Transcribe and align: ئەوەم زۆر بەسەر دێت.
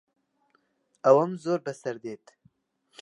ئەوەم 1.05 1.31
زۆر 1.43 1.59
بەسەر 1.65 1.95
دێت. 2.03 2.25